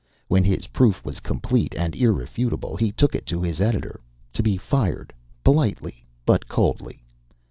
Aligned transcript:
When 0.27 0.43
his 0.43 0.65
proof 0.65 1.05
was 1.05 1.19
complete 1.19 1.75
and 1.77 1.95
irrefutable, 1.95 2.75
he 2.75 2.91
took 2.91 3.13
it 3.13 3.27
to 3.27 3.43
his 3.43 3.61
editor 3.61 4.01
to 4.33 4.41
be 4.41 4.57
fired, 4.57 5.13
politely 5.43 6.07
but 6.25 6.47
coldly. 6.47 7.03